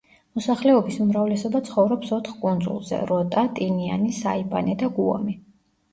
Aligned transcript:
მოსახლეობის 0.37 0.95
უმრავლესობა 1.03 1.61
ცხოვრობს 1.67 2.13
ოთხ 2.19 2.39
კუნძულზე: 2.45 3.03
როტა, 3.11 3.47
ტინიანი, 3.61 4.13
საიპანი 4.23 4.79
და 4.85 4.91
გუამი. 5.01 5.37